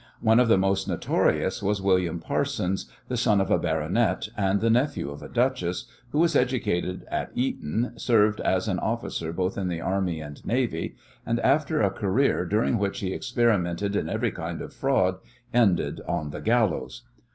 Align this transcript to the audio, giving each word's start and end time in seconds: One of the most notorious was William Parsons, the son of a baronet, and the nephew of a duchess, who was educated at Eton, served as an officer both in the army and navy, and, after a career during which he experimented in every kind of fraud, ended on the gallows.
One 0.19 0.39
of 0.39 0.47
the 0.47 0.57
most 0.57 0.87
notorious 0.87 1.61
was 1.61 1.79
William 1.79 2.19
Parsons, 2.19 2.89
the 3.07 3.15
son 3.15 3.39
of 3.39 3.51
a 3.51 3.59
baronet, 3.59 4.29
and 4.35 4.59
the 4.59 4.71
nephew 4.71 5.11
of 5.11 5.21
a 5.21 5.29
duchess, 5.29 5.85
who 6.09 6.17
was 6.17 6.35
educated 6.35 7.05
at 7.11 7.29
Eton, 7.35 7.93
served 7.99 8.39
as 8.41 8.67
an 8.67 8.79
officer 8.79 9.31
both 9.31 9.59
in 9.59 9.67
the 9.67 9.79
army 9.79 10.19
and 10.19 10.43
navy, 10.43 10.95
and, 11.23 11.39
after 11.41 11.83
a 11.83 11.91
career 11.91 12.45
during 12.45 12.79
which 12.79 13.01
he 13.01 13.13
experimented 13.13 13.95
in 13.95 14.09
every 14.09 14.31
kind 14.31 14.59
of 14.63 14.73
fraud, 14.73 15.19
ended 15.53 16.01
on 16.07 16.31
the 16.31 16.41
gallows. 16.41 17.03